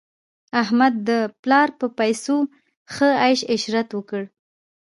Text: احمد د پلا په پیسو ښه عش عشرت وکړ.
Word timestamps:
احمد 0.61 0.93
د 1.09 1.11
پلا 1.41 1.61
په 1.79 1.87
پیسو 1.99 2.37
ښه 2.93 3.09
عش 3.25 3.39
عشرت 3.53 3.89
وکړ. 3.93 4.21